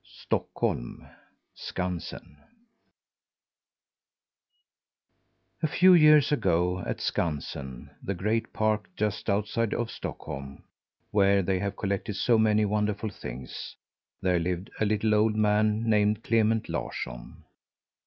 [0.03, 1.07] STOCKHOLM
[1.53, 2.37] SKANSEN
[5.61, 10.63] A few years ago, at Skansen the great park just outside of Stockholm
[11.11, 13.75] where they have collected so many wonderful things
[14.23, 17.43] there lived a little old man, named Clement Larsson.